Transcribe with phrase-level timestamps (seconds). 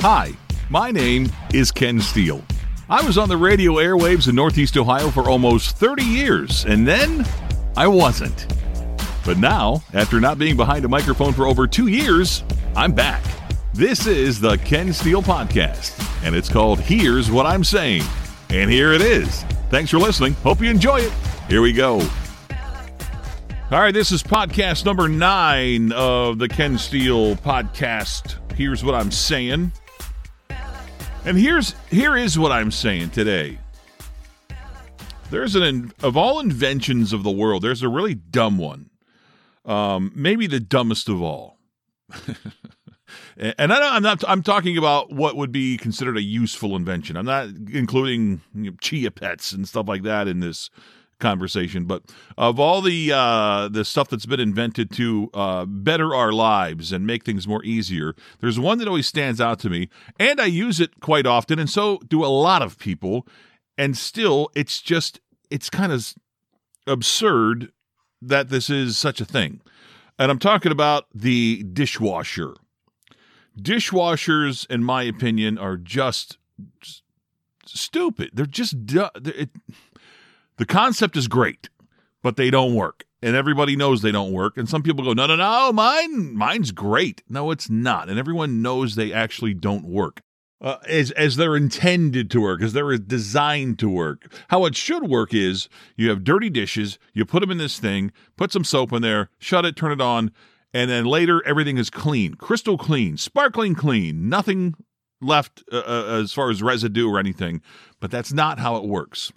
[0.00, 0.30] Hi,
[0.70, 2.44] my name is Ken Steele.
[2.88, 7.26] I was on the radio airwaves in Northeast Ohio for almost 30 years, and then
[7.76, 8.46] I wasn't.
[9.24, 12.44] But now, after not being behind a microphone for over two years,
[12.76, 13.24] I'm back.
[13.74, 18.04] This is the Ken Steele Podcast, and it's called Here's What I'm Saying.
[18.50, 19.42] And here it is.
[19.68, 20.34] Thanks for listening.
[20.44, 21.12] Hope you enjoy it.
[21.48, 21.94] Here we go.
[23.70, 28.36] All right, this is podcast number nine of the Ken Steele Podcast.
[28.54, 29.72] Here's what I'm saying.
[31.28, 33.58] And here's here is what I'm saying today.
[35.30, 38.88] There's an of all inventions of the world, there's a really dumb one.
[39.66, 41.58] Um, maybe the dumbest of all.
[43.36, 47.14] and I, am not I'm talking about what would be considered a useful invention.
[47.14, 50.70] I'm not including you know, chia pets and stuff like that in this
[51.18, 51.84] conversation.
[51.84, 52.02] But
[52.36, 57.06] of all the uh, the stuff that's been invented to uh, better our lives and
[57.06, 60.80] make things more easier, there's one that always stands out to me, and I use
[60.80, 63.26] it quite often, and so do a lot of people.
[63.76, 66.14] And still, it's just it's kind of
[66.86, 67.72] absurd
[68.20, 69.60] that this is such a thing.
[70.18, 72.54] And I'm talking about the dishwasher.
[73.56, 76.38] Dishwashers, in my opinion, are just
[77.66, 78.30] stupid.
[78.32, 79.50] They're just du- it,
[80.58, 81.70] the concept is great,
[82.22, 83.04] but they don't work.
[83.22, 84.56] And everybody knows they don't work.
[84.56, 87.22] And some people go, no, no, no, mine, mine's great.
[87.28, 88.08] No, it's not.
[88.08, 90.20] And everyone knows they actually don't work.
[90.60, 94.32] Uh, as as they're intended to work, as they're designed to work.
[94.48, 98.10] How it should work is you have dirty dishes, you put them in this thing,
[98.36, 100.32] put some soap in there, shut it, turn it on,
[100.74, 104.74] and then later everything is clean, crystal clean, sparkling clean, nothing
[105.20, 107.62] left uh, uh as far as residue or anything.
[108.00, 109.30] But that's not how it works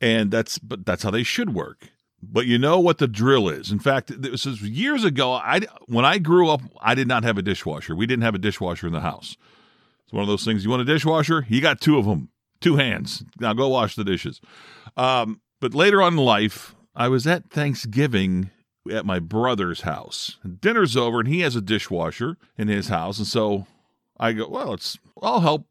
[0.00, 1.90] and that's but that's how they should work.
[2.22, 3.70] But you know what the drill is.
[3.72, 5.32] In fact, this is years ago.
[5.32, 7.94] I when I grew up, I did not have a dishwasher.
[7.94, 9.36] We didn't have a dishwasher in the house.
[10.04, 10.64] It's one of those things.
[10.64, 11.46] You want a dishwasher?
[11.48, 13.22] You got two of them, two hands.
[13.38, 14.40] Now go wash the dishes.
[14.96, 18.50] Um, but later on in life, I was at Thanksgiving
[18.90, 20.38] at my brother's house.
[20.60, 23.66] Dinner's over, and he has a dishwasher in his house, and so
[24.18, 25.66] I go, well, it's I'll help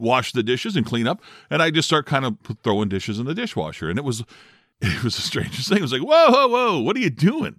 [0.00, 3.26] wash the dishes and clean up, and I just start kind of throwing dishes in
[3.26, 4.24] the dishwasher, and it was
[4.80, 5.78] it was the strangest thing.
[5.78, 7.56] It was like, whoa, whoa, whoa, what are you doing?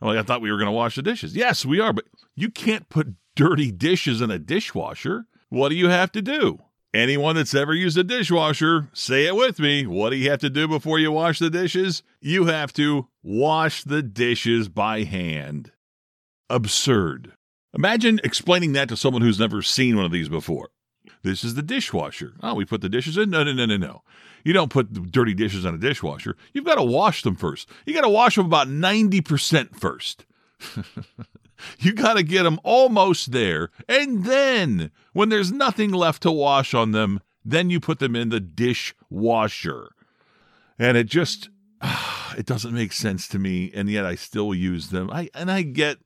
[0.00, 1.34] I'm like, I thought we were going to wash the dishes.
[1.34, 5.26] Yes, we are, but you can't put dirty dishes in a dishwasher.
[5.48, 6.58] What do you have to do?
[6.94, 9.86] Anyone that's ever used a dishwasher, say it with me.
[9.86, 12.02] What do you have to do before you wash the dishes?
[12.20, 15.72] You have to wash the dishes by hand.
[16.48, 17.34] Absurd.
[17.74, 20.70] Imagine explaining that to someone who's never seen one of these before.
[21.22, 22.34] This is the dishwasher.
[22.42, 23.30] Oh, we put the dishes in?
[23.30, 24.02] No, no, no, no, no.
[24.44, 26.36] You don't put dirty dishes on a dishwasher.
[26.52, 27.68] You've got to wash them first.
[27.86, 30.26] You got to wash them about 90% first.
[31.78, 33.70] you got to get them almost there.
[33.88, 38.28] And then, when there's nothing left to wash on them, then you put them in
[38.28, 39.90] the dishwasher.
[40.78, 41.50] And it just,
[42.36, 43.70] it doesn't make sense to me.
[43.74, 45.10] And yet I still use them.
[45.10, 45.98] I, and I get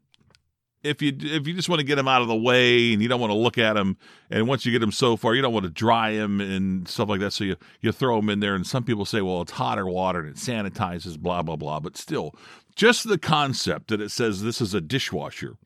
[0.83, 3.09] if you if you just want to get them out of the way and you
[3.09, 3.97] don't want to look at them
[4.31, 7.09] and once you get them so far you don't want to dry them and stuff
[7.09, 8.55] like that so you you throw them in there.
[8.55, 11.81] And some people say well it's hotter water and it sanitizes blah blah blah.
[11.81, 12.35] But still
[12.75, 15.57] just the concept that it says this is a dishwasher.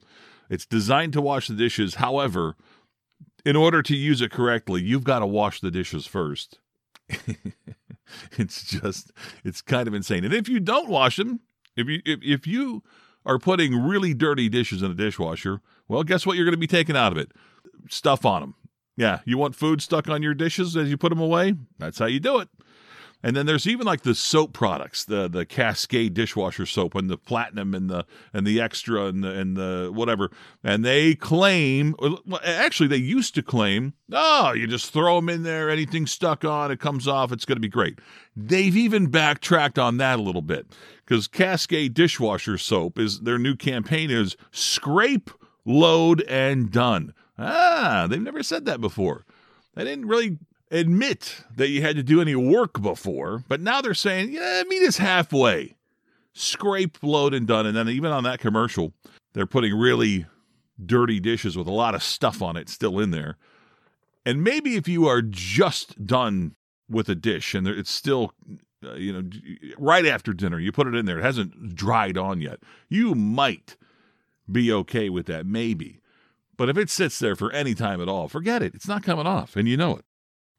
[0.48, 1.96] It's designed to wash the dishes.
[1.96, 2.56] However
[3.44, 6.58] in order to use it correctly you've got to wash the dishes first.
[8.38, 9.10] It's just
[9.44, 10.24] it's kind of insane.
[10.24, 11.40] And if you don't wash them
[11.76, 12.82] if you if, if you
[13.26, 16.66] are putting really dirty dishes in a dishwasher, well, guess what you're going to be
[16.66, 17.32] taking out of it?
[17.90, 18.54] Stuff on them.
[18.96, 21.54] Yeah, you want food stuck on your dishes as you put them away?
[21.78, 22.48] That's how you do it.
[23.22, 27.16] And then there's even like the soap products, the the Cascade dishwasher soap and the
[27.16, 30.30] platinum and the and the extra and the and the whatever.
[30.62, 31.96] And they claim,
[32.44, 36.70] actually, they used to claim, oh, you just throw them in there, anything stuck on,
[36.70, 37.98] it comes off, it's going to be great.
[38.36, 40.66] They've even backtracked on that a little bit
[41.04, 45.30] because Cascade dishwasher soap is their new campaign is scrape,
[45.64, 47.14] load, and done.
[47.38, 49.24] Ah, they've never said that before.
[49.74, 50.38] They didn't really
[50.70, 54.86] admit that you had to do any work before, but now they're saying, yeah, meet
[54.86, 55.76] us halfway.
[56.32, 57.66] Scrape, load, and done.
[57.66, 58.92] And then even on that commercial,
[59.32, 60.26] they're putting really
[60.84, 63.36] dirty dishes with a lot of stuff on it still in there.
[64.24, 66.56] And maybe if you are just done
[66.88, 68.32] with a dish and it's still,
[68.84, 69.28] uh, you know,
[69.78, 72.58] right after dinner, you put it in there, it hasn't dried on yet,
[72.88, 73.76] you might
[74.50, 76.00] be okay with that, maybe.
[76.56, 78.74] But if it sits there for any time at all, forget it.
[78.74, 80.04] It's not coming off, and you know it.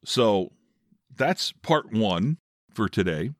[0.04, 0.52] So
[1.14, 2.38] that's part one
[2.72, 3.30] for today.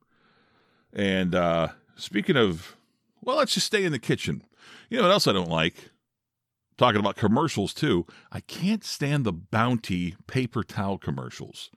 [0.93, 2.75] And uh, speaking of,
[3.21, 4.43] well, let's just stay in the kitchen.
[4.89, 5.91] You know what else I don't like?
[6.79, 8.07] talking about commercials too.
[8.31, 11.69] I can't stand the Bounty paper towel commercials.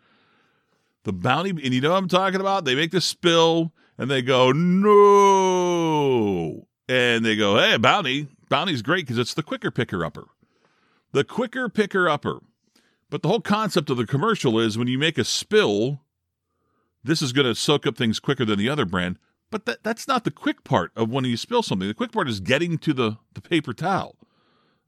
[1.05, 2.65] The Bounty, and you know what I'm talking about?
[2.65, 5.69] They make the spill and they go, no.
[6.89, 8.29] And they go, hey, Bounty.
[8.49, 10.27] Bounty's great because it's the quicker picker upper.
[11.13, 12.41] The quicker picker upper.
[13.13, 16.01] But the whole concept of the commercial is when you make a spill,
[17.05, 19.19] this is going to soak up things quicker than the other brand.
[19.51, 21.87] But that, that's not the quick part of when you spill something.
[21.87, 24.17] The quick part is getting to the, the paper towel.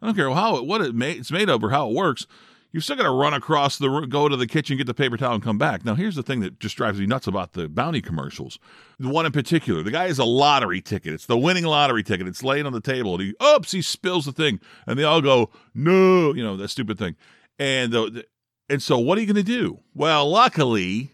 [0.00, 2.26] I don't care how it, what it it's made of or how it works.
[2.72, 5.18] You're still got to run across the room, go to the kitchen, get the paper
[5.18, 5.84] towel, and come back.
[5.84, 8.58] Now, here's the thing that just drives me nuts about the bounty commercials.
[8.98, 11.12] The one in particular, the guy has a lottery ticket.
[11.12, 12.26] It's the winning lottery ticket.
[12.26, 15.20] It's laying on the table, and he, oops, he spills the thing, and they all
[15.20, 17.16] go, no, you know that stupid thing.
[17.58, 18.24] And the,
[18.68, 19.80] and so, what are you going to do?
[19.94, 21.12] Well, luckily,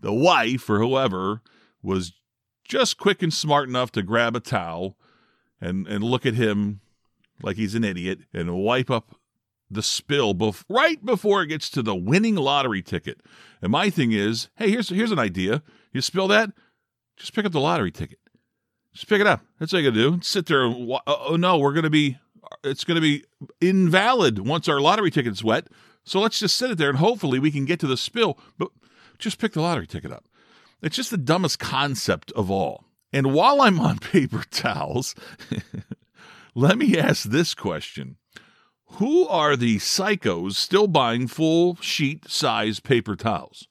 [0.00, 1.42] the wife or whoever
[1.82, 2.12] was
[2.64, 4.96] just quick and smart enough to grab a towel
[5.60, 6.80] and and look at him
[7.42, 9.14] like he's an idiot and wipe up
[9.70, 13.20] the spill bef- right before it gets to the winning lottery ticket.
[13.60, 15.62] And my thing is, hey, here's here's an idea.
[15.92, 16.50] You spill that,
[17.16, 18.18] just pick up the lottery ticket.
[18.92, 19.42] Just pick it up.
[19.58, 20.22] That's all you gotta do.
[20.22, 20.64] Sit there.
[20.64, 22.18] And wa- uh, oh no, we're gonna be.
[22.64, 23.24] It's gonna be
[23.60, 25.68] invalid once our lottery ticket's wet.
[26.04, 28.38] So let's just sit it there and hopefully we can get to the spill.
[28.58, 28.68] But
[29.18, 30.24] just pick the lottery ticket up.
[30.82, 32.84] It's just the dumbest concept of all.
[33.12, 35.14] And while I'm on paper towels,
[36.54, 38.16] let me ask this question
[38.92, 43.68] Who are the psychos still buying full sheet size paper towels?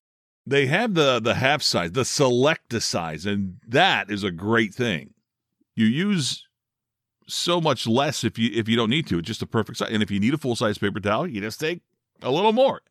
[0.48, 5.16] They have the, the half size, the Select-A-Size, and that is a great thing.
[5.76, 6.45] You use
[7.28, 9.20] so much less if you if you don't need to.
[9.20, 9.90] It's just a perfect size.
[9.92, 11.82] And if you need a full size paper towel, you just take
[12.22, 12.82] a little more.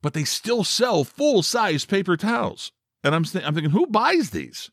[0.00, 2.72] But they still sell full size paper towels.
[3.04, 4.70] And I'm, th- I'm thinking, who buys these?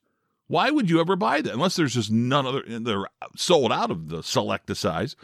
[0.47, 1.55] Why would you ever buy them?
[1.55, 3.05] Unless there's just none other, they're
[3.35, 5.15] sold out of the Select-A-Size.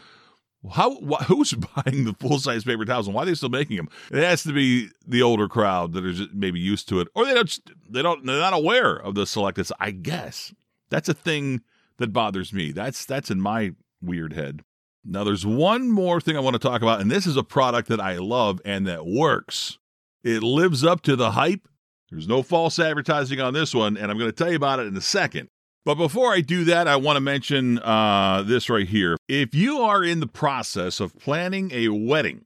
[0.72, 3.76] How wh- who's buying the full size paper towels and why are they still making
[3.76, 3.88] them?
[4.10, 7.34] It has to be the older crowd that are maybe used to it, or they
[7.34, 7.58] don't
[7.88, 9.66] they don't they're not aware of the Selecta.
[9.66, 10.54] Size, I guess
[10.90, 11.62] that's a thing
[11.98, 12.72] that bothers me.
[12.72, 13.72] That's that's in my
[14.02, 14.62] weird head.
[15.04, 17.88] Now there's one more thing I want to talk about, and this is a product
[17.88, 19.78] that I love and that works.
[20.24, 21.68] It lives up to the hype
[22.10, 24.86] there's no false advertising on this one, and I'm going to tell you about it
[24.86, 25.48] in a second.
[25.84, 29.16] But before I do that, I want to mention uh, this right here.
[29.28, 32.44] If you are in the process of planning a wedding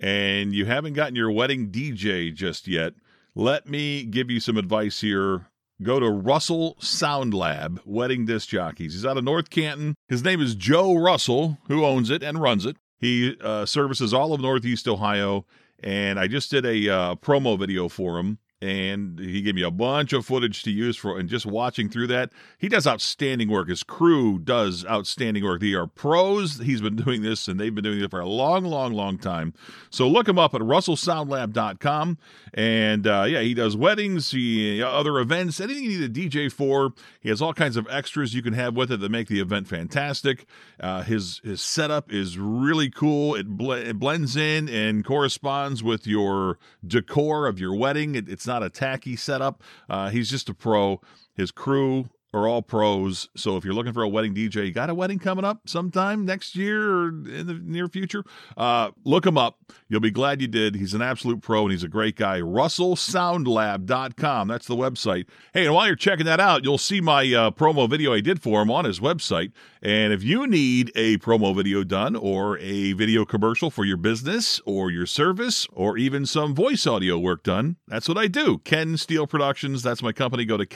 [0.00, 2.94] and you haven't gotten your wedding DJ just yet,
[3.34, 5.46] let me give you some advice here.
[5.80, 8.94] Go to Russell Sound Lab Wedding Disc Jockeys.
[8.94, 9.94] He's out of North Canton.
[10.08, 12.76] His name is Joe Russell, who owns it and runs it.
[12.98, 15.46] He uh, services all of Northeast Ohio,
[15.80, 19.70] and I just did a uh, promo video for him and he gave me a
[19.70, 23.68] bunch of footage to use for and just watching through that he does outstanding work.
[23.68, 25.60] His crew does outstanding work.
[25.60, 26.58] They are pros.
[26.58, 29.54] He's been doing this and they've been doing it for a long long long time.
[29.90, 32.18] So look him up at russellsoundlab.com
[32.54, 36.92] and uh, yeah he does weddings he other events anything you need a dj for.
[37.20, 39.68] He has all kinds of extras you can have with it that make the event
[39.68, 40.46] fantastic.
[40.80, 43.34] Uh, his his setup is really cool.
[43.36, 48.14] It, bl- it blends in and corresponds with your decor of your wedding.
[48.14, 49.62] It, it's not a tacky setup.
[49.88, 51.00] Uh, he's just a pro.
[51.34, 53.28] His crew are all pros.
[53.36, 56.24] So if you're looking for a wedding DJ, you got a wedding coming up sometime
[56.26, 58.24] next year or in the near future,
[58.56, 59.58] uh, look him up.
[59.88, 60.74] You'll be glad you did.
[60.74, 62.40] He's an absolute pro and he's a great guy.
[62.40, 64.48] RussellSoundLab.com.
[64.48, 65.24] That's the website.
[65.54, 68.42] Hey, and while you're checking that out, you'll see my uh, promo video I did
[68.42, 69.52] for him on his website.
[69.80, 74.60] And if you need a promo video done or a video commercial for your business
[74.66, 78.58] or your service or even some voice audio work done, that's what I do.
[78.58, 79.82] Ken Steele Productions.
[79.82, 80.44] That's my company.
[80.44, 80.66] Go to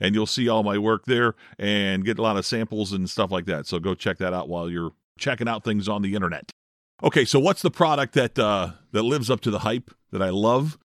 [0.00, 3.30] and you'll see all my work there and get a lot of samples and stuff
[3.30, 3.66] like that.
[3.66, 6.50] So go check that out while you're checking out things on the internet.
[7.02, 10.30] Okay, so what's the product that uh, that lives up to the hype that I
[10.30, 10.78] love?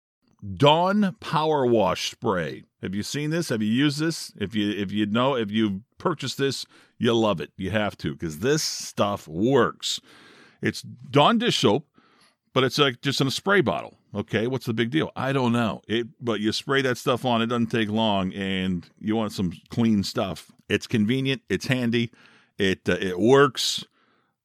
[0.54, 2.62] Dawn Power Wash Spray.
[2.82, 3.48] Have you seen this?
[3.48, 4.32] Have you used this?
[4.38, 6.64] If you if you know if you've purchased this,
[6.98, 7.50] you love it.
[7.56, 10.00] You have to because this stuff works.
[10.62, 11.86] It's Dawn dish soap,
[12.56, 13.98] but it's like just in a spray bottle.
[14.14, 15.12] Okay, what's the big deal?
[15.14, 15.82] I don't know.
[15.86, 17.42] It, but you spray that stuff on.
[17.42, 20.50] It doesn't take long, and you want some clean stuff.
[20.66, 21.42] It's convenient.
[21.50, 22.10] It's handy.
[22.56, 23.84] It uh, it works.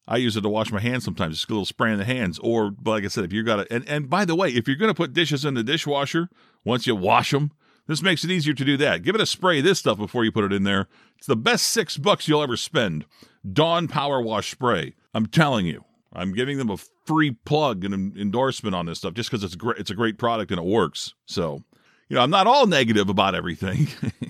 [0.09, 1.37] I use it to wash my hands sometimes.
[1.37, 2.37] Just a little spray in the hands.
[2.39, 4.75] Or, like I said, if you got it, and and by the way, if you're
[4.75, 6.27] to put dishes in the dishwasher
[6.65, 7.53] once you wash them,
[7.87, 9.03] this makes it easier to do that.
[9.03, 10.89] Give it a spray of this stuff before you put it in there.
[11.17, 13.05] It's the best six bucks you'll ever spend.
[13.49, 14.95] Dawn Power Wash Spray.
[15.13, 15.85] I'm telling you.
[16.13, 19.55] I'm giving them a free plug and an endorsement on this stuff just because it's
[19.55, 19.77] great.
[19.79, 21.13] It's a great product and it works.
[21.25, 21.63] So,
[22.09, 23.87] you know, I'm not all negative about everything.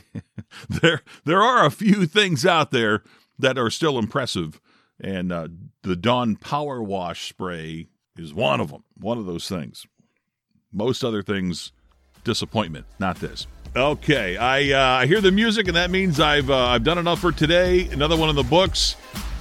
[0.70, 3.04] there, there are a few things out there
[3.40, 4.62] that are still impressive,
[5.00, 5.48] And uh,
[5.82, 9.88] the Dawn Power Wash spray is one of them, one of those things.
[10.72, 11.72] Most other things,
[12.24, 13.48] disappointment, not this.
[13.76, 17.20] Okay, I uh, I hear the music, and that means I've uh, I've done enough
[17.20, 17.88] for today.
[17.88, 18.96] Another one in the books.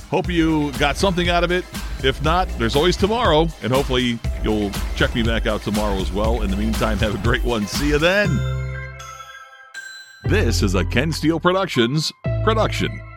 [0.09, 1.65] Hope you got something out of it.
[2.03, 6.43] If not, there's always tomorrow, and hopefully you'll check me back out tomorrow as well.
[6.43, 7.67] In the meantime, have a great one.
[7.67, 8.29] See you then.
[10.25, 12.13] This is a Ken Steele Productions
[12.45, 13.10] production.